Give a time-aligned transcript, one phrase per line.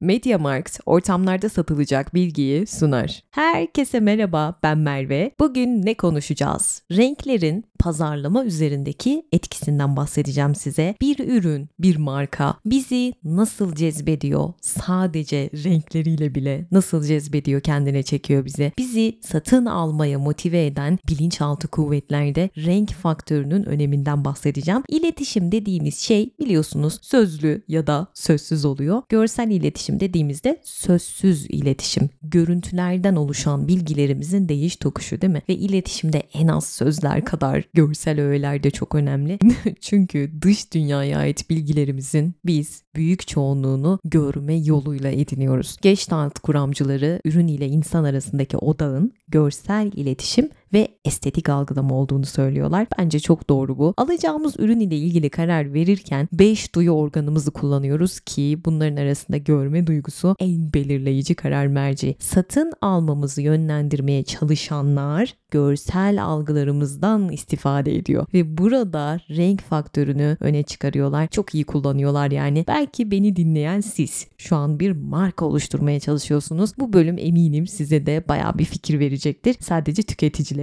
[0.00, 3.22] MediaMarkt ortamlarda satılacak bilgiyi sunar.
[3.30, 5.30] Herkese merhaba ben Merve.
[5.40, 6.82] Bugün ne konuşacağız?
[6.92, 10.94] Renklerin pazarlama üzerindeki etkisinden bahsedeceğim size.
[11.00, 14.52] Bir ürün, bir marka bizi nasıl cezbediyor?
[14.60, 18.72] Sadece renkleriyle bile nasıl cezbediyor, kendine çekiyor bizi.
[18.78, 24.82] Bizi satın almaya motive eden bilinçaltı kuvvetlerde renk faktörünün öneminden bahsedeceğim.
[24.88, 29.02] İletişim dediğimiz şey biliyorsunuz sözlü ya da sözsüz oluyor.
[29.08, 32.10] Görsel iletişim dediğimizde sözsüz iletişim.
[32.22, 35.42] Görüntülerden oluşan bilgilerimizin değiş tokuşu değil mi?
[35.48, 39.38] Ve iletişimde en az sözler kadar görsel öğeler de çok önemli.
[39.80, 45.76] Çünkü dış dünyaya ait bilgilerimizin biz büyük çoğunluğunu görme yoluyla ediniyoruz.
[45.82, 52.86] Gestalt kuramcıları ürün ile insan arasındaki odağın görsel iletişim ve estetik algılama olduğunu söylüyorlar.
[52.98, 53.94] Bence çok doğru bu.
[53.96, 60.36] Alacağımız ürün ile ilgili karar verirken 5 duyu organımızı kullanıyoruz ki bunların arasında görme duygusu
[60.38, 62.16] en belirleyici karar merci.
[62.18, 71.26] Satın almamızı yönlendirmeye çalışanlar görsel algılarımızdan istifade ediyor ve burada renk faktörünü öne çıkarıyorlar.
[71.26, 72.64] Çok iyi kullanıyorlar yani.
[72.68, 76.70] Belki beni dinleyen siz şu an bir marka oluşturmaya çalışıyorsunuz.
[76.78, 79.56] Bu bölüm eminim size de baya bir fikir verecektir.
[79.60, 80.02] Sadece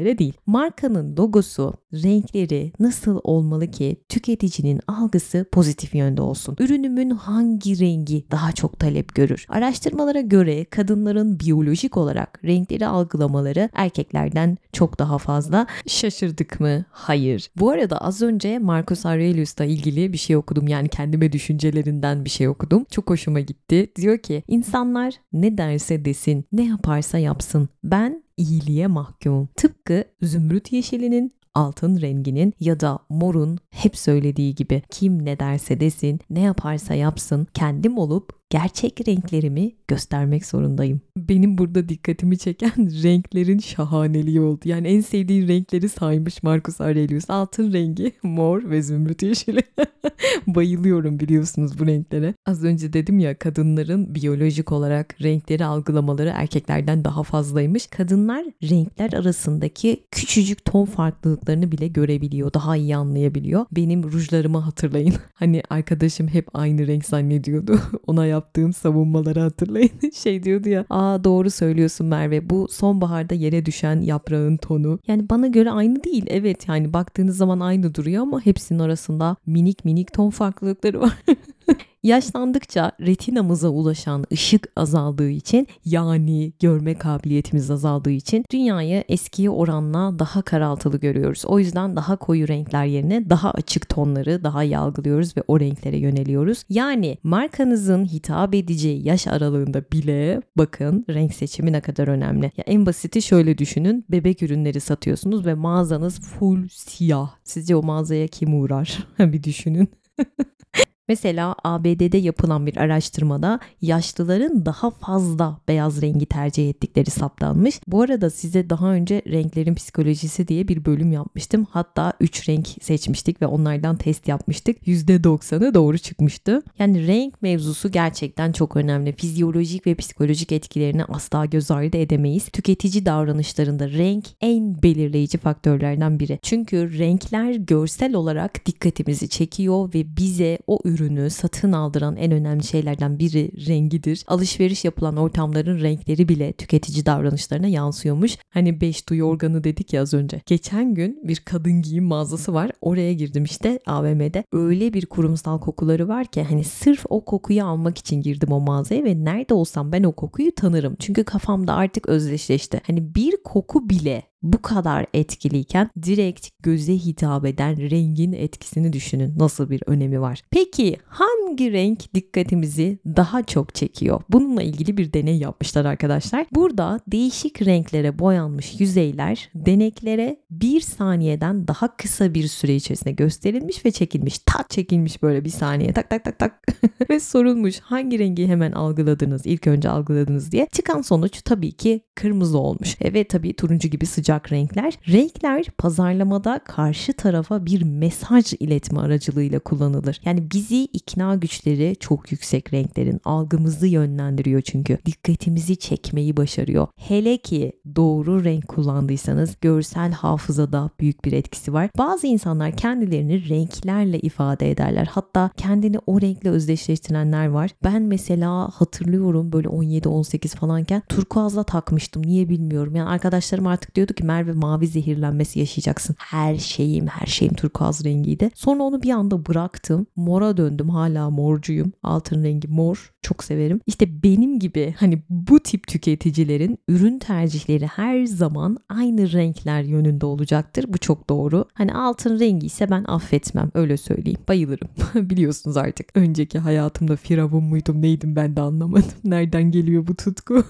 [0.03, 0.33] tüketicilere değil.
[0.45, 6.55] Markanın logosu, renkleri nasıl olmalı ki tüketicinin algısı pozitif yönde olsun?
[6.59, 9.45] Ürünümün hangi rengi daha çok talep görür?
[9.49, 15.67] Araştırmalara göre kadınların biyolojik olarak renkleri algılamaları erkeklerden çok daha fazla.
[15.87, 16.85] Şaşırdık mı?
[16.91, 17.49] Hayır.
[17.55, 20.67] Bu arada az önce Marcus Aurelius'la ilgili bir şey okudum.
[20.67, 22.85] Yani kendime düşüncelerinden bir şey okudum.
[22.91, 23.91] Çok hoşuma gitti.
[23.95, 27.69] Diyor ki insanlar ne derse desin, ne yaparsa yapsın.
[27.83, 29.49] Ben iyiliğe mahkumum.
[29.55, 36.19] Tıpkı zümrüt yeşilinin altın renginin ya da morun hep söylediği gibi kim ne derse desin,
[36.29, 41.01] ne yaparsa yapsın, kendim olup gerçek renklerimi göstermek zorundayım.
[41.17, 42.71] Benim burada dikkatimi çeken
[43.03, 44.59] renklerin şahaneliği oldu.
[44.65, 47.29] Yani en sevdiğin renkleri saymış Marcus Aurelius.
[47.29, 49.63] Altın rengi, mor ve zümrüt yeşili.
[50.47, 52.33] Bayılıyorum biliyorsunuz bu renklere.
[52.45, 57.87] Az önce dedim ya kadınların biyolojik olarak renkleri algılamaları erkeklerden daha fazlaymış.
[57.87, 62.53] Kadınlar renkler arasındaki küçücük ton farklılıklarını bile görebiliyor.
[62.53, 63.65] Daha iyi anlayabiliyor.
[63.71, 65.13] Benim rujlarımı hatırlayın.
[65.33, 67.79] Hani arkadaşım hep aynı renk zannediyordu.
[68.07, 69.91] Ona yaptığım savunmaları hatırlayın.
[70.15, 74.99] şey diyordu ya aa doğru söylüyorsun Merve bu sonbaharda yere düşen yaprağın tonu.
[75.07, 76.25] Yani bana göre aynı değil.
[76.27, 81.17] Evet yani baktığınız zaman aynı duruyor ama hepsinin arasında minik minik ton farklılıkları var.
[82.03, 90.41] Yaşlandıkça retinamıza ulaşan ışık azaldığı için yani görme kabiliyetimiz azaldığı için dünyayı eskiye oranla daha
[90.41, 91.45] karaltılı görüyoruz.
[91.45, 95.97] O yüzden daha koyu renkler yerine daha açık tonları daha iyi algılıyoruz ve o renklere
[95.97, 96.63] yöneliyoruz.
[96.69, 102.45] Yani markanızın hitap edeceği yaş aralığında bile bakın renk seçimi ne kadar önemli.
[102.57, 104.05] Ya en basiti şöyle düşünün.
[104.09, 107.35] Bebek ürünleri satıyorsunuz ve mağazanız full siyah.
[107.43, 109.07] Sizce o mağazaya kim uğrar?
[109.19, 109.89] bir düşünün.
[111.07, 117.79] Mesela ABD'de yapılan bir araştırmada yaşlıların daha fazla beyaz rengi tercih ettikleri saptanmış.
[117.87, 121.67] Bu arada size daha önce renklerin psikolojisi diye bir bölüm yapmıştım.
[121.69, 124.87] Hatta 3 renk seçmiştik ve onlardan test yapmıştık.
[124.87, 126.63] %90'ı doğru çıkmıştı.
[126.79, 129.13] Yani renk mevzusu gerçekten çok önemli.
[129.15, 132.45] Fizyolojik ve psikolojik etkilerini asla göz ardı edemeyiz.
[132.45, 136.39] Tüketici davranışlarında renk en belirleyici faktörlerden biri.
[136.41, 143.19] Çünkü renkler görsel olarak dikkatimizi çekiyor ve bize o ürünü satın aldıran en önemli şeylerden
[143.19, 144.23] biri rengidir.
[144.27, 148.37] Alışveriş yapılan ortamların renkleri bile tüketici davranışlarına yansıyormuş.
[148.49, 150.41] Hani 5 duyu organı dedik ya az önce.
[150.45, 152.71] Geçen gün bir kadın giyim mağazası var.
[152.81, 154.43] Oraya girdim işte AVM'de.
[154.51, 159.03] Öyle bir kurumsal kokuları var ki hani sırf o kokuyu almak için girdim o mağazaya
[159.03, 160.95] ve nerede olsam ben o kokuyu tanırım.
[160.99, 162.81] Çünkü kafamda artık özdeşleşti.
[162.87, 169.33] Hani bir koku bile bu kadar etkiliyken direkt göze hitap eden rengin etkisini düşünün.
[169.37, 170.41] Nasıl bir önemi var.
[170.51, 174.21] Peki hangi renk dikkatimizi daha çok çekiyor?
[174.29, 176.45] Bununla ilgili bir deney yapmışlar arkadaşlar.
[176.51, 183.91] Burada değişik renklere boyanmış yüzeyler deneklere bir saniyeden daha kısa bir süre içerisinde gösterilmiş ve
[183.91, 184.39] çekilmiş.
[184.39, 186.61] Tak çekilmiş böyle bir saniye tak tak tak tak
[187.09, 190.67] ve sorulmuş hangi rengi hemen algıladınız ilk önce algıladınız diye.
[190.71, 192.95] Çıkan sonuç tabii ki kırmızı olmuş.
[193.01, 194.99] Evet tabii turuncu gibi sıcak olacak renkler.
[195.07, 200.21] Renkler pazarlamada karşı tarafa bir mesaj iletme aracılığıyla kullanılır.
[200.25, 203.21] Yani bizi ikna güçleri çok yüksek renklerin.
[203.25, 204.97] Algımızı yönlendiriyor çünkü.
[205.05, 206.87] Dikkatimizi çekmeyi başarıyor.
[206.97, 211.89] Hele ki doğru renk kullandıysanız görsel hafızada büyük bir etkisi var.
[211.97, 215.07] Bazı insanlar kendilerini renklerle ifade ederler.
[215.11, 217.71] Hatta kendini o renkle özdeşleştirenler var.
[217.83, 222.21] Ben mesela hatırlıyorum böyle 17-18 falanken turkuazla takmıştım.
[222.25, 222.95] Niye bilmiyorum.
[222.95, 226.15] Yani arkadaşlarım artık diyordu ki Merve mavi zehirlenmesi yaşayacaksın.
[226.19, 228.51] Her şeyim her şeyim turkuaz rengiydi.
[228.55, 230.07] Sonra onu bir anda bıraktım.
[230.15, 230.89] Mora döndüm.
[230.89, 231.91] Hala morcuyum.
[232.03, 233.13] Altın rengi mor.
[233.21, 233.81] Çok severim.
[233.87, 240.85] İşte benim gibi hani bu tip tüketicilerin ürün tercihleri her zaman aynı renkler yönünde olacaktır.
[240.87, 241.65] Bu çok doğru.
[241.73, 243.71] Hani altın rengi ise ben affetmem.
[243.73, 244.39] Öyle söyleyeyim.
[244.47, 244.89] Bayılırım.
[245.29, 246.07] Biliyorsunuz artık.
[246.15, 249.03] Önceki hayatımda firavun muydum neydim ben de anlamadım.
[249.23, 250.63] Nereden geliyor bu tutku?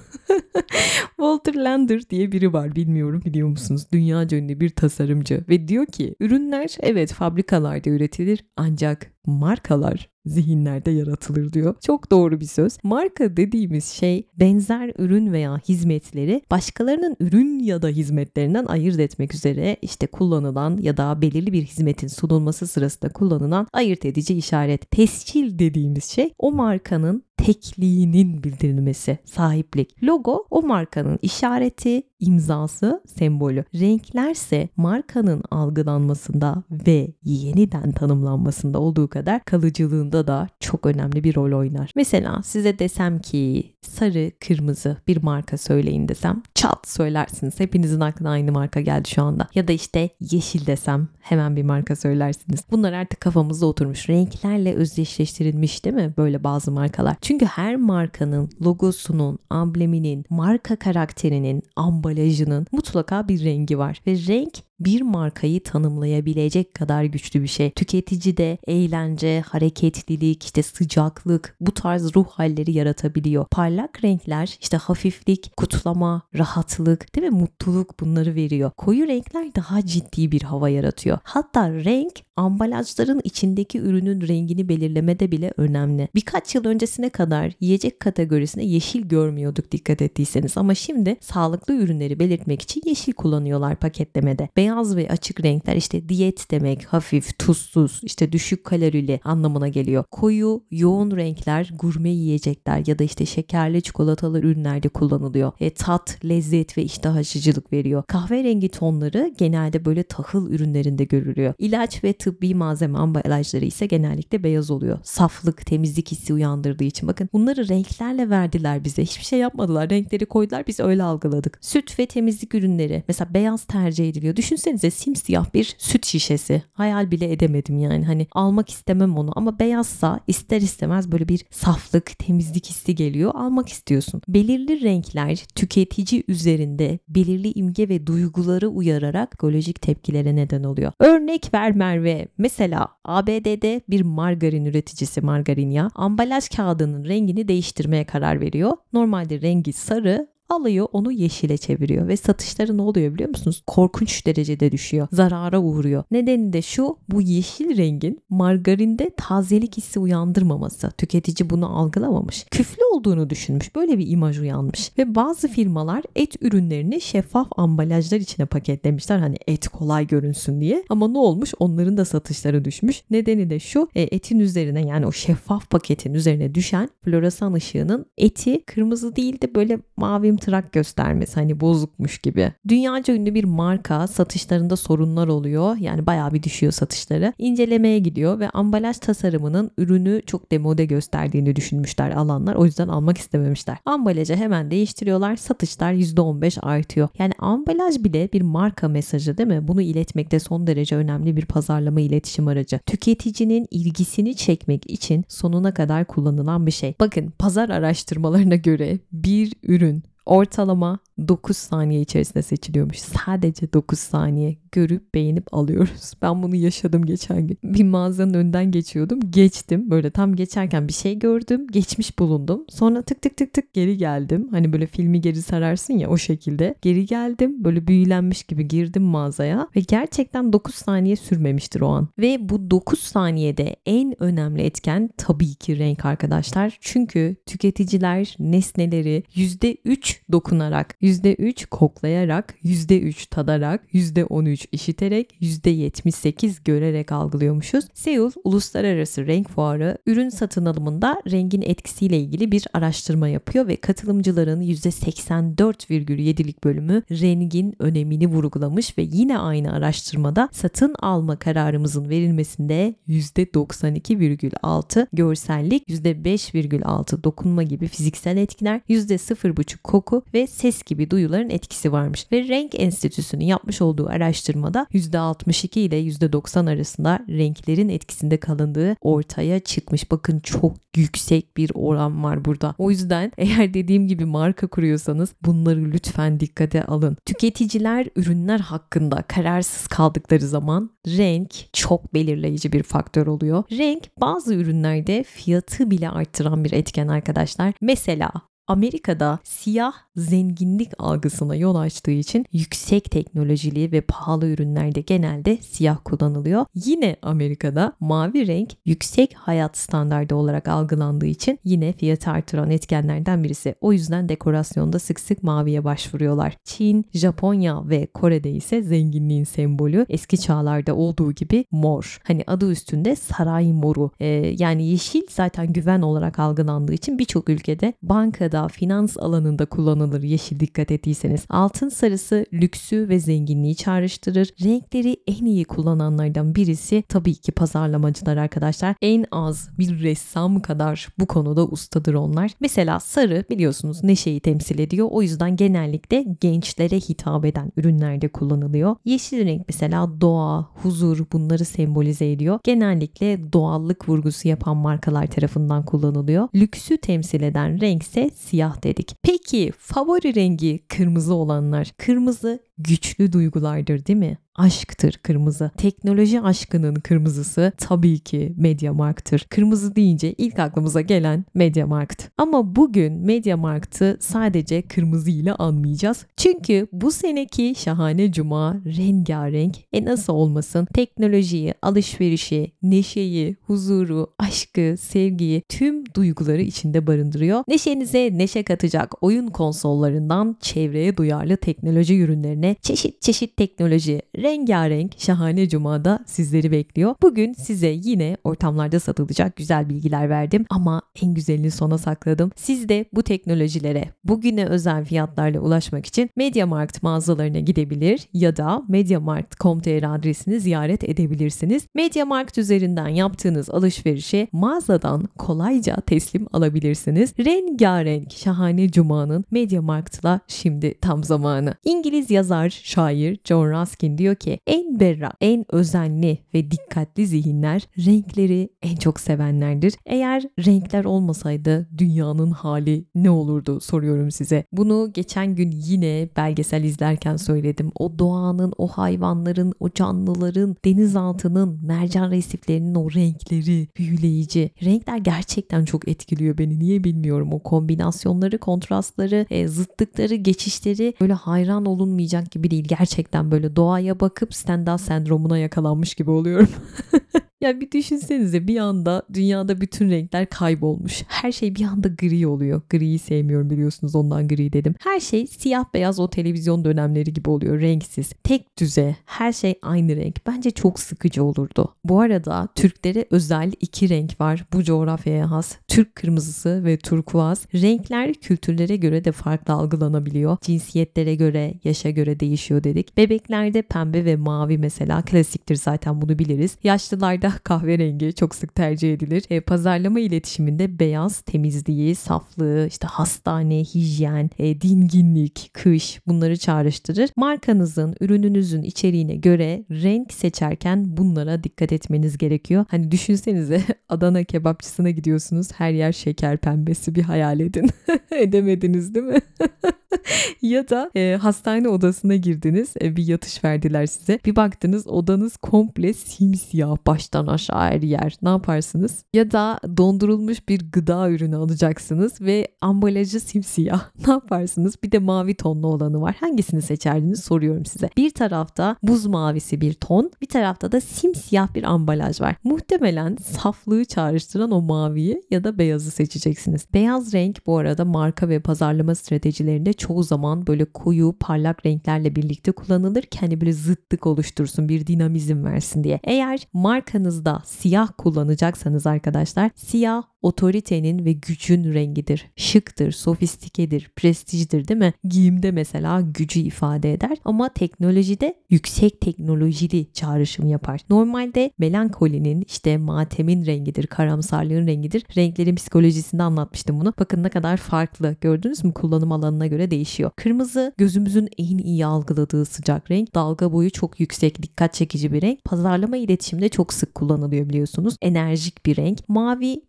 [1.17, 3.87] Walter Lander diye biri var bilmiyorum biliyor musunuz?
[3.91, 11.53] Dünya ünlü bir tasarımcı ve diyor ki ürünler evet fabrikalarda üretilir ancak markalar zihinlerde yaratılır
[11.53, 11.75] diyor.
[11.81, 12.77] Çok doğru bir söz.
[12.83, 19.77] Marka dediğimiz şey benzer ürün veya hizmetleri başkalarının ürün ya da hizmetlerinden ayırt etmek üzere
[19.81, 24.91] işte kullanılan ya da belirli bir hizmetin sunulması sırasında kullanılan ayırt edici işaret.
[24.91, 30.03] Tescil dediğimiz şey o markanın tekliğinin bildirilmesi, sahiplik.
[30.03, 33.63] Logo o markanın işareti, imzası, sembolü.
[33.75, 41.91] Renklerse markanın algılanmasında ve yeniden tanımlanmasında olduğu kadar kalıcılığında da çok önemli bir rol oynar.
[41.95, 47.59] Mesela size desem ki sarı, kırmızı bir marka söyleyin desem çat söylersiniz.
[47.59, 49.47] Hepinizin aklına aynı marka geldi şu anda.
[49.55, 52.63] Ya da işte yeşil desem hemen bir marka söylersiniz.
[52.71, 54.09] Bunlar artık kafamızda oturmuş.
[54.09, 57.15] Renklerle özdeşleştirilmiş değil mi böyle bazı markalar?
[57.21, 64.01] Çünkü her markanın logosunun, ambleminin, marka karakterinin, ambalajının mutlaka bir rengi var.
[64.07, 67.71] Ve renk bir markayı tanımlayabilecek kadar güçlü bir şey.
[67.71, 73.45] Tüketici de eğlence, hareketlilik, işte sıcaklık bu tarz ruh halleri yaratabiliyor.
[73.51, 77.39] Parlak renkler işte hafiflik, kutlama, rahatlık değil mi?
[77.39, 78.71] Mutluluk bunları veriyor.
[78.77, 81.17] Koyu renkler daha ciddi bir hava yaratıyor.
[81.23, 86.07] Hatta renk ambalajların içindeki ürünün rengini belirlemede bile önemli.
[86.15, 92.61] Birkaç yıl öncesine kadar yiyecek kategorisinde yeşil görmüyorduk dikkat ettiyseniz ama şimdi sağlıklı ürünleri belirtmek
[92.61, 94.49] için yeşil kullanıyorlar paketlemede.
[94.57, 100.03] Beyaz ve açık renkler işte diyet demek, hafif, tuzsuz, işte düşük kalorili anlamına geliyor.
[100.11, 103.25] Koyu, yoğun renkler gurme yiyecekler ya da işte
[103.63, 105.51] şekerli çikolatalı ürünlerde kullanılıyor.
[105.59, 108.03] E, tat, lezzet ve iştah açıcılık veriyor.
[108.07, 111.53] Kahverengi tonları genelde böyle tahıl ürünlerinde görülüyor.
[111.59, 114.99] İlaç ve tıbbi malzeme ambalajları ise genellikle beyaz oluyor.
[115.03, 119.01] Saflık, temizlik hissi uyandırdığı için bakın bunları renklerle verdiler bize.
[119.03, 119.89] Hiçbir şey yapmadılar.
[119.89, 121.57] Renkleri koydular biz öyle algıladık.
[121.61, 124.35] Süt ve temizlik ürünleri mesela beyaz tercih ediliyor.
[124.35, 126.63] Düşünsenize simsiyah bir süt şişesi.
[126.73, 128.05] Hayal bile edemedim yani.
[128.05, 133.31] Hani almak istemem onu ama beyazsa ister istemez böyle bir saflık, temizlik hissi geliyor.
[133.35, 134.21] Almak istiyorsun.
[134.27, 140.91] Belirli renkler tüketici üzerinde belirli imge ve duyguları uyararak ekolojik tepkilere neden oluyor.
[140.99, 142.27] Örnek ver Merve.
[142.37, 148.71] Mesela ABD'de bir margarin üreticisi margarin ya ambalaj kağıdının rengini değiştirmeye karar veriyor.
[148.93, 153.63] Normalde rengi sarı alıyor onu yeşile çeviriyor ve satışları ne oluyor biliyor musunuz?
[153.67, 155.07] Korkunç derecede düşüyor.
[155.11, 156.03] Zarara uğruyor.
[156.11, 160.91] Nedeni de şu bu yeşil rengin margarinde tazelik hissi uyandırmaması.
[160.97, 162.45] Tüketici bunu algılamamış.
[162.51, 163.75] Küflü olduğunu düşünmüş.
[163.75, 164.91] Böyle bir imaj uyanmış.
[164.97, 169.17] Ve bazı firmalar et ürünlerini şeffaf ambalajlar içine paketlemişler.
[169.17, 170.83] Hani et kolay görünsün diye.
[170.89, 171.53] Ama ne olmuş?
[171.59, 173.03] Onların da satışları düşmüş.
[173.11, 178.65] Nedeni de şu e, etin üzerine yani o şeffaf paketin üzerine düşen floresan ışığının eti
[178.65, 182.53] kırmızı değil de böyle mavi trak göstermesi hani bozukmuş gibi.
[182.67, 185.77] Dünyaca ünlü bir marka satışlarında sorunlar oluyor.
[185.77, 187.33] Yani bayağı bir düşüyor satışları.
[187.37, 192.55] İncelemeye gidiyor ve ambalaj tasarımının ürünü çok demode gösterdiğini düşünmüşler alanlar.
[192.55, 193.77] O yüzden almak istememişler.
[193.85, 195.35] Ambalajı hemen değiştiriyorlar.
[195.35, 197.09] Satışlar %15 artıyor.
[197.19, 199.67] Yani ambalaj bile bir marka mesajı değil mi?
[199.67, 202.79] Bunu iletmekte son derece önemli bir pazarlama iletişim aracı.
[202.85, 206.95] Tüketicinin ilgisini çekmek için sonuna kadar kullanılan bir şey.
[206.99, 212.99] Bakın pazar araştırmalarına göre bir ürün ortalama 9 saniye içerisinde seçiliyormuş.
[212.99, 216.13] Sadece 9 saniye görüp beğenip alıyoruz.
[216.21, 217.57] Ben bunu yaşadım geçen gün.
[217.63, 219.19] Bir mağazanın önden geçiyordum.
[219.29, 219.89] Geçtim.
[219.89, 221.67] Böyle tam geçerken bir şey gördüm.
[221.71, 222.65] Geçmiş bulundum.
[222.69, 224.47] Sonra tık tık tık tık geri geldim.
[224.51, 226.75] Hani böyle filmi geri sararsın ya o şekilde.
[226.81, 227.63] Geri geldim.
[227.63, 229.67] Böyle büyülenmiş gibi girdim mağazaya.
[229.75, 232.07] Ve gerçekten 9 saniye sürmemiştir o an.
[232.19, 236.77] Ve bu 9 saniyede en önemli etken tabii ki renk arkadaşlar.
[236.81, 247.85] Çünkü tüketiciler nesneleri %3 dokunarak, %3 koklayarak, %3 tadarak, %13 işiterek, %78 görerek algılıyormuşuz.
[247.93, 254.61] Seul Uluslararası Renk Fuarı ürün satın alımında rengin etkisiyle ilgili bir araştırma yapıyor ve katılımcıların
[254.61, 265.89] %84,7'lik bölümü rengin önemini vurgulamış ve yine aynı araştırmada satın alma kararımızın verilmesinde %92,6 görsellik,
[265.89, 270.02] %5,6 dokunma gibi fiziksel etkiler, %0,5 koku
[270.33, 272.27] ve ses gibi duyuların etkisi varmış.
[272.31, 280.11] Ve Renk Enstitüsü'nün yapmış olduğu araştırmada %62 ile %90 arasında renklerin etkisinde kalındığı ortaya çıkmış.
[280.11, 282.75] Bakın çok yüksek bir oran var burada.
[282.77, 287.17] O yüzden eğer dediğim gibi marka kuruyorsanız bunları lütfen dikkate alın.
[287.25, 293.63] Tüketiciler ürünler hakkında kararsız kaldıkları zaman renk çok belirleyici bir faktör oluyor.
[293.71, 297.73] Renk bazı ürünlerde fiyatı bile arttıran bir etken arkadaşlar.
[297.81, 298.31] Mesela
[298.67, 306.65] Amerika'da siyah zenginlik algısına yol açtığı için yüksek teknolojili ve pahalı ürünlerde genelde siyah kullanılıyor.
[306.75, 313.75] Yine Amerika'da mavi renk yüksek hayat standardı olarak algılandığı için yine fiyatı artıran etkenlerden birisi.
[313.81, 316.57] O yüzden dekorasyonda sık sık maviye başvuruyorlar.
[316.63, 322.19] Çin, Japonya ve Kore'de ise zenginliğin sembolü eski çağlarda olduğu gibi mor.
[322.23, 324.11] Hani adı üstünde saray moru.
[324.19, 324.27] Ee,
[324.57, 330.91] yani yeşil zaten güven olarak algılandığı için birçok ülkede bankada, finans alanında kullanılır yeşil dikkat
[330.91, 331.45] ettiyseniz.
[331.49, 334.49] Altın sarısı lüksü ve zenginliği çağrıştırır.
[334.63, 338.95] Renkleri en iyi kullananlardan birisi tabii ki pazarlamacılar arkadaşlar.
[339.01, 342.51] En az bir ressam kadar bu konuda ustadır onlar.
[342.59, 345.07] Mesela sarı biliyorsunuz neşeyi temsil ediyor.
[345.11, 348.95] O yüzden genellikle gençlere hitap eden ürünlerde kullanılıyor.
[349.05, 352.59] Yeşil renk mesela doğa, huzur bunları sembolize ediyor.
[352.63, 356.47] Genellikle doğallık vurgusu yapan markalar tarafından kullanılıyor.
[356.55, 359.15] Lüksü temsil eden renk ise siyah dedik.
[359.23, 361.93] Peki favori rengi kırmızı olanlar.
[361.97, 364.37] Kırmızı güçlü duygulardır değil mi?
[364.55, 365.71] Aşktır kırmızı.
[365.77, 369.45] Teknoloji aşkının kırmızısı tabii ki Mediamarkt'tır.
[369.49, 372.29] Kırmızı deyince ilk aklımıza gelen Mediamarkt.
[372.37, 376.25] Ama bugün Mediamarkt'ı sadece kırmızı ile anmayacağız.
[376.37, 385.61] Çünkü bu seneki şahane cuma rengarenk e nasıl olmasın teknolojiyi, alışverişi, neşeyi, huzuru, aşkı, sevgiyi
[385.69, 387.63] tüm duyguları içinde barındırıyor.
[387.67, 396.19] Neşenize neşe katacak oyun konsollarından çevreye duyarlı teknoloji ürünlerine çeşit çeşit teknoloji rengarenk şahane cumada
[396.25, 397.15] sizleri bekliyor.
[397.21, 402.51] Bugün size yine ortamlarda satılacak güzel bilgiler verdim ama en güzelini sona sakladım.
[402.55, 410.15] Siz de bu teknolojilere bugüne özel fiyatlarla ulaşmak için MediaMarkt mağazalarına gidebilir ya da mediamarkt.com.tr
[410.15, 411.87] adresini ziyaret edebilirsiniz.
[411.95, 417.33] MediaMarkt üzerinden yaptığınız alışverişi mağazadan kolayca teslim alabilirsiniz.
[417.39, 421.73] Rengarenk şahane cumanın MediaMarkt'la şimdi tam zamanı.
[421.83, 428.69] İngiliz yazar, şair John Ruskin diyor ki en berrak, en özenli ve dikkatli zihinler renkleri
[428.81, 429.93] en çok sevenlerdir.
[430.05, 434.63] Eğer renkler olmasaydı dünyanın hali ne olurdu soruyorum size.
[434.71, 437.91] Bunu geçen gün yine belgesel izlerken söyledim.
[437.95, 444.71] O doğanın, o hayvanların, o canlıların, denizaltının, mercan resiflerinin o renkleri büyüleyici.
[444.83, 446.79] Renkler gerçekten çok etkiliyor beni.
[446.79, 447.53] Niye bilmiyorum.
[447.53, 452.85] O kombinasyonları, kontrastları, e, zıtlıkları, geçişleri böyle hayran olunmayacak gibi değil.
[452.87, 456.69] Gerçekten böyle doğaya bakıp Stendhal sendromuna yakalanmış gibi oluyorum.
[457.63, 461.23] Ya bir düşünsenize bir anda dünyada bütün renkler kaybolmuş.
[461.27, 462.81] Her şey bir anda gri oluyor.
[462.89, 464.95] Griyi sevmiyorum biliyorsunuz ondan gri dedim.
[464.99, 467.81] Her şey siyah beyaz o televizyon dönemleri gibi oluyor.
[467.81, 468.33] Renksiz.
[468.43, 469.15] Tek düze.
[469.25, 470.47] Her şey aynı renk.
[470.47, 471.95] Bence çok sıkıcı olurdu.
[472.03, 474.65] Bu arada Türklere özel iki renk var.
[474.73, 475.75] Bu coğrafyaya has.
[475.87, 477.67] Türk kırmızısı ve turkuaz.
[477.73, 480.57] Renkler kültürlere göre de farklı algılanabiliyor.
[480.61, 483.17] Cinsiyetlere göre, yaşa göre değişiyor dedik.
[483.17, 486.77] Bebeklerde pembe ve mavi mesela klasiktir zaten bunu biliriz.
[486.83, 489.43] Yaşlılarda kahverengi çok sık tercih edilir.
[489.49, 497.29] E, pazarlama iletişiminde beyaz temizliği, saflığı, işte hastane, hijyen, e, dinginlik, kış bunları çağrıştırır.
[497.35, 502.85] Markanızın, ürününüzün içeriğine göre renk seçerken bunlara dikkat etmeniz gerekiyor.
[502.89, 507.89] Hani düşünsenize Adana kebapçısına gidiyorsunuz her yer şeker pembesi bir hayal edin.
[508.31, 509.39] Edemediniz değil mi?
[510.63, 516.13] ya da e, hastane odasına girdiniz e, bir yatış verdiler size bir baktınız odanız komple
[516.13, 519.23] simsiyah baştan aşağı her yer ne yaparsınız?
[519.33, 524.95] Ya da dondurulmuş bir gıda ürünü alacaksınız ve ambalajı simsiyah ne yaparsınız?
[525.03, 528.09] Bir de mavi tonlu olanı var hangisini seçerdiniz soruyorum size.
[528.17, 532.55] Bir tarafta buz mavisi bir ton bir tarafta da simsiyah bir ambalaj var.
[532.63, 536.85] Muhtemelen saflığı çağrıştıran o maviyi ya da beyazı seçeceksiniz.
[536.93, 542.71] Beyaz renk bu arada marka ve pazarlama stratejilerinde çoğu zaman böyle koyu parlak renklerle birlikte
[542.71, 546.19] kullanılır ki hani böyle zıttık oluştursun bir dinamizm versin diye.
[546.23, 552.45] Eğer markanızda siyah kullanacaksanız arkadaşlar siyah otoritenin ve gücün rengidir.
[552.55, 555.13] Şıktır, sofistikedir, prestijdir değil mi?
[555.23, 561.01] Giyimde mesela gücü ifade eder ama teknolojide yüksek teknolojili çağrışım yapar.
[561.09, 565.23] Normalde melankolinin işte matemin rengidir, karamsarlığın rengidir.
[565.37, 567.13] Renklerin psikolojisinde anlatmıştım bunu.
[567.19, 568.35] Bakın ne kadar farklı.
[568.41, 568.93] Gördünüz mü?
[568.93, 570.31] Kullanım alanına göre değişiyor.
[570.35, 573.35] Kırmızı gözümüzün en iyi algıladığı sıcak renk.
[573.35, 575.63] Dalga boyu çok yüksek, dikkat çekici bir renk.
[575.65, 578.15] Pazarlama iletişimde çok sık kullanılıyor biliyorsunuz.
[578.21, 579.29] Enerjik bir renk.
[579.29, 579.81] Mavi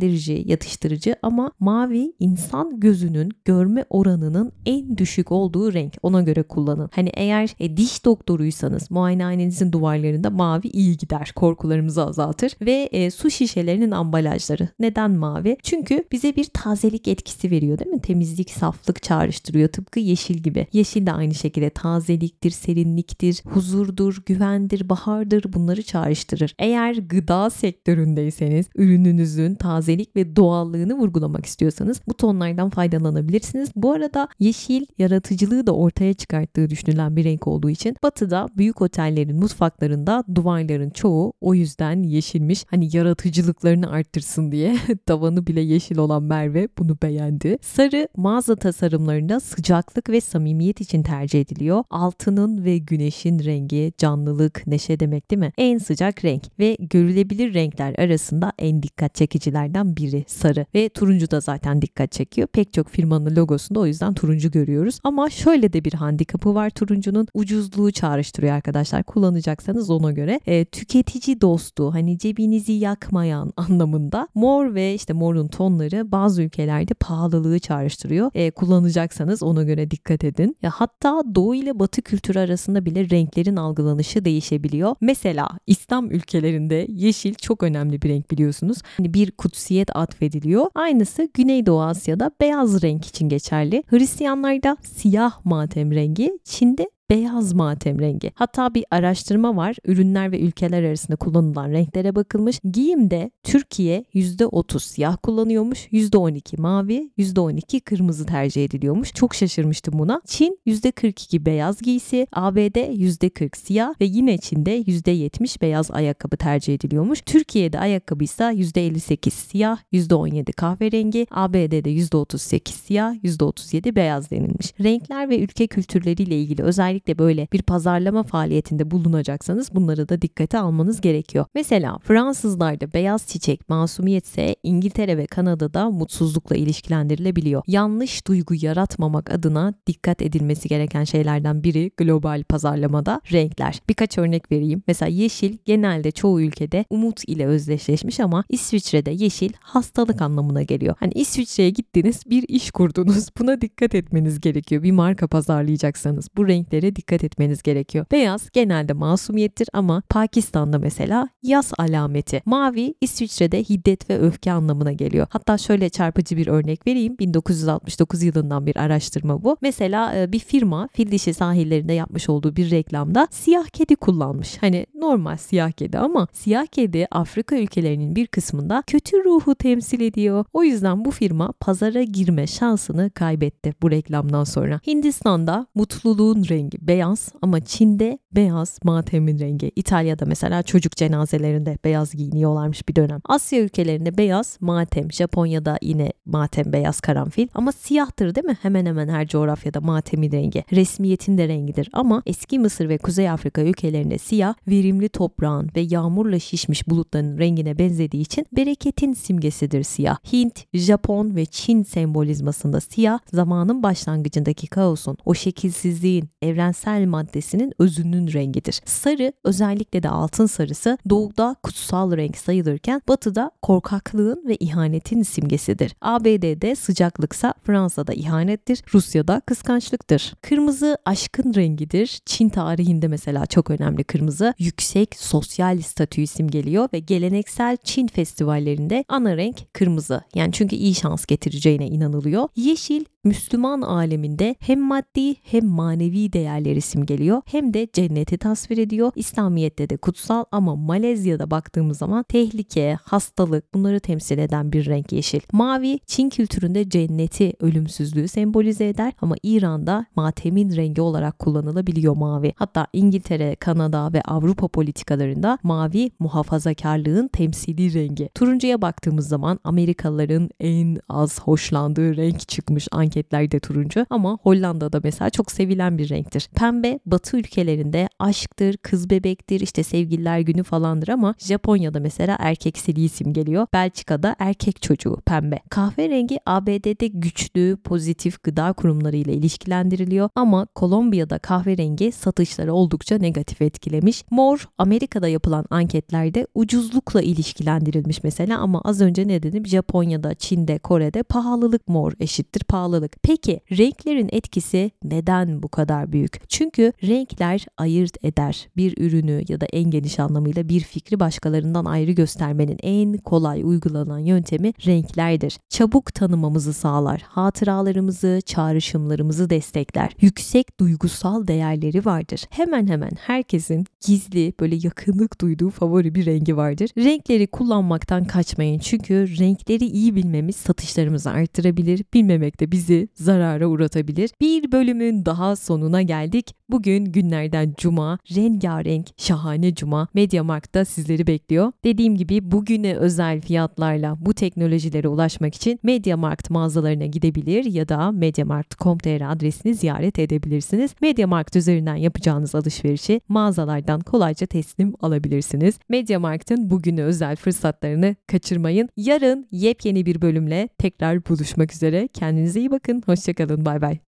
[0.00, 5.94] dinlendirici, yatıştırıcı ama mavi insan gözünün görme oranının en düşük olduğu renk.
[6.02, 6.90] Ona göre kullanın.
[6.92, 11.32] Hani eğer e, diş doktoruysanız muayenehanenizin duvarlarında mavi iyi gider.
[11.36, 14.68] Korkularımızı azaltır ve e, su şişelerinin ambalajları.
[14.80, 15.56] Neden mavi?
[15.62, 18.00] Çünkü bize bir tazelik etkisi veriyor değil mi?
[18.00, 19.68] Temizlik, saflık çağrıştırıyor.
[19.68, 20.66] Tıpkı yeşil gibi.
[20.72, 26.54] Yeşil de aynı şekilde tazeliktir, serinliktir, huzurdur, güvendir, bahardır bunları çağrıştırır.
[26.58, 29.54] Eğer gıda sektöründeyseniz ürününüzün
[29.86, 33.70] tazelik ve doğallığını vurgulamak istiyorsanız bu tonlardan faydalanabilirsiniz.
[33.76, 39.36] Bu arada yeşil yaratıcılığı da ortaya çıkarttığı düşünülen bir renk olduğu için batıda büyük otellerin
[39.36, 42.64] mutfaklarında duvarların çoğu o yüzden yeşilmiş.
[42.70, 44.76] Hani yaratıcılıklarını arttırsın diye
[45.06, 47.58] tavanı bile yeşil olan Merve bunu beğendi.
[47.62, 51.84] Sarı mağaza tasarımlarında sıcaklık ve samimiyet için tercih ediliyor.
[51.90, 55.52] Altının ve güneşin rengi canlılık, neşe demek değil mi?
[55.58, 61.40] En sıcak renk ve görülebilir renkler arasında en dikkat çekicilerden biri sarı ve turuncu da
[61.40, 62.48] zaten dikkat çekiyor.
[62.48, 64.98] Pek çok firmanın logosunda o yüzden turuncu görüyoruz.
[65.04, 69.02] Ama şöyle de bir handikapı var turuncunun ucuzluğu çağrıştırıyor arkadaşlar.
[69.02, 76.12] Kullanacaksanız ona göre e, tüketici dostu hani cebinizi yakmayan anlamında mor ve işte morun tonları
[76.12, 78.30] bazı ülkelerde pahalılığı çağrıştırıyor.
[78.34, 80.56] E, kullanacaksanız ona göre dikkat edin.
[80.62, 84.96] Ya hatta doğu ile batı kültürü arasında bile renklerin algılanışı değişebiliyor.
[85.00, 88.78] Mesela İslam ülkelerinde yeşil çok önemli bir renk biliyorsunuz.
[88.96, 89.30] Hani bir
[89.66, 90.66] kutsiyet atfediliyor.
[90.74, 93.82] Aynısı Güneydoğu Asya'da beyaz renk için geçerli.
[93.86, 98.32] Hristiyanlarda siyah matem rengi, Çin'de beyaz matem rengi.
[98.34, 99.76] Hatta bir araştırma var.
[99.84, 102.60] Ürünler ve ülkeler arasında kullanılan renklere bakılmış.
[102.72, 109.14] Giyimde Türkiye %30 siyah kullanıyormuş, %12 mavi, %12 kırmızı tercih ediliyormuş.
[109.14, 110.22] Çok şaşırmıştım buna.
[110.26, 117.20] Çin %42 beyaz giysi, ABD %40 siyah ve yine Çin'de %70 beyaz ayakkabı tercih ediliyormuş.
[117.20, 124.74] Türkiye'de ayakkabı ise %58 siyah, %17 kahverengi, ABD'de %38 siyah, %37 beyaz denilmiş.
[124.82, 130.58] Renkler ve ülke kültürleriyle ilgili özellikle özellikle böyle bir pazarlama faaliyetinde bulunacaksanız bunları da dikkate
[130.58, 131.46] almanız gerekiyor.
[131.54, 137.62] Mesela Fransızlarda beyaz çiçek masumiyetse İngiltere ve Kanada'da mutsuzlukla ilişkilendirilebiliyor.
[137.66, 143.80] Yanlış duygu yaratmamak adına dikkat edilmesi gereken şeylerden biri global pazarlamada renkler.
[143.88, 144.82] Birkaç örnek vereyim.
[144.86, 150.94] Mesela yeşil genelde çoğu ülkede umut ile özdeşleşmiş ama İsviçre'de yeşil hastalık anlamına geliyor.
[151.00, 153.28] Hani İsviçre'ye gittiniz bir iş kurdunuz.
[153.38, 154.82] Buna dikkat etmeniz gerekiyor.
[154.82, 158.06] Bir marka pazarlayacaksanız bu renkleri şeylere dikkat etmeniz gerekiyor.
[158.12, 162.42] Beyaz genelde masumiyettir ama Pakistan'da mesela yaz alameti.
[162.46, 165.26] Mavi İsviçre'de hiddet ve öfke anlamına geliyor.
[165.30, 167.18] Hatta şöyle çarpıcı bir örnek vereyim.
[167.18, 169.56] 1969 yılından bir araştırma bu.
[169.62, 174.56] Mesela e, bir firma fil dişi sahillerinde yapmış olduğu bir reklamda siyah kedi kullanmış.
[174.60, 180.44] Hani normal siyah kedi ama siyah kedi Afrika ülkelerinin bir kısmında kötü ruhu temsil ediyor.
[180.52, 184.80] O yüzden bu firma pazara girme şansını kaybetti bu reklamdan sonra.
[184.86, 189.72] Hindistan'da mutluluğun rengi beyaz ama Çin'de beyaz matemin rengi.
[189.76, 193.20] İtalya'da mesela çocuk cenazelerinde beyaz giyiniyorlarmış bir dönem.
[193.24, 195.12] Asya ülkelerinde beyaz matem.
[195.12, 198.56] Japonya'da yine matem beyaz karanfil ama siyahtır değil mi?
[198.62, 200.64] Hemen hemen her coğrafyada matemin rengi.
[200.72, 206.38] Resmiyetin de rengidir ama eski Mısır ve Kuzey Afrika ülkelerinde siyah verimli toprağın ve yağmurla
[206.38, 210.16] şişmiş bulutların rengine benzediği için bereketin simgesidir siyah.
[210.32, 218.32] Hint, Japon ve Çin sembolizmasında siyah zamanın başlangıcındaki kaosun, o şekilsizliğin, evrensel maddesinin özünün günün
[218.32, 218.80] rengidir.
[218.84, 225.94] Sarı özellikle de altın sarısı doğuda kutsal renk sayılırken batıda korkaklığın ve ihanetin simgesidir.
[226.00, 230.34] ABD'de sıcaklıksa Fransa'da ihanettir, Rusya'da kıskançlıktır.
[230.42, 232.20] Kırmızı aşkın rengidir.
[232.26, 234.54] Çin tarihinde mesela çok önemli kırmızı.
[234.58, 240.20] Yüksek sosyal statüyü simgeliyor ve geleneksel Çin festivallerinde ana renk kırmızı.
[240.34, 242.48] Yani çünkü iyi şans getireceğine inanılıyor.
[242.56, 249.12] Yeşil Müslüman aleminde hem maddi hem manevi değerleri simgeliyor hem de cenneti tasvir ediyor.
[249.16, 255.40] İslamiyet'te de kutsal ama Malezya'da baktığımız zaman tehlike, hastalık bunları temsil eden bir renk yeşil.
[255.52, 262.52] Mavi Çin kültüründe cenneti, ölümsüzlüğü sembolize eder ama İran'da matemin rengi olarak kullanılabiliyor mavi.
[262.56, 268.28] Hatta İngiltere, Kanada ve Avrupa politikalarında mavi muhafazakarlığın temsili rengi.
[268.34, 275.52] Turuncuya baktığımız zaman Amerikalıların en az hoşlandığı renk çıkmış anketlerde turuncu ama Hollanda'da mesela çok
[275.52, 276.48] sevilen bir renktir.
[276.54, 283.66] Pembe batı ülkelerinde aşktır, kız bebektir, işte sevgililer günü falandır ama Japonya'da mesela erkeksiliği simgeliyor.
[283.72, 285.58] Belçika'da erkek çocuğu pembe.
[285.70, 294.24] Kahverengi ABD'de güçlü, pozitif gıda kurumları ile ilişkilendiriliyor ama Kolombiya'da kahverengi satışları oldukça negatif etkilemiş.
[294.30, 299.66] Mor Amerika'da yapılan anketlerde ucuzlukla ilişkilendirilmiş mesela ama az önce ne dedim?
[299.66, 303.05] Japonya'da, Çin'de, Kore'de pahalılık mor eşittir pahalılık.
[303.22, 306.48] Peki renklerin etkisi neden bu kadar büyük?
[306.48, 308.68] Çünkü renkler ayırt eder.
[308.76, 314.18] Bir ürünü ya da en geniş anlamıyla bir fikri başkalarından ayrı göstermenin en kolay uygulanan
[314.18, 315.58] yöntemi renklerdir.
[315.68, 317.22] Çabuk tanımamızı sağlar.
[317.28, 320.12] Hatıralarımızı, çağrışımlarımızı destekler.
[320.20, 322.44] Yüksek duygusal değerleri vardır.
[322.50, 326.90] Hemen hemen herkesin gizli böyle yakınlık duyduğu favori bir rengi vardır.
[326.98, 332.04] Renkleri kullanmaktan kaçmayın çünkü renkleri iyi bilmemiz satışlarımızı arttırabilir.
[332.14, 334.30] Bilmemek de bizi zarara uğratabilir.
[334.40, 336.54] Bir bölümün daha sonuna geldik.
[336.68, 341.72] Bugün günlerden cuma, rengarenk, şahane cuma Mediamarkt'ta sizleri bekliyor.
[341.84, 349.32] Dediğim gibi bugüne özel fiyatlarla bu teknolojilere ulaşmak için Mediamarkt mağazalarına gidebilir ya da mediamarkt.com.tr
[349.32, 350.94] adresini ziyaret edebilirsiniz.
[351.00, 355.78] Mediamarkt üzerinden yapacağınız alışverişi mağazalardan kolayca teslim alabilirsiniz.
[355.88, 358.88] Mediamarkt'ın bugüne özel fırsatlarını kaçırmayın.
[358.96, 362.08] Yarın yepyeni bir bölümle tekrar buluşmak üzere.
[362.08, 363.02] Kendinize iyi bakın.
[363.06, 363.64] Hoşçakalın.
[363.64, 364.05] Bay bay.